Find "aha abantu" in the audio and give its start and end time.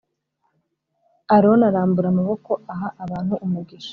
2.71-3.33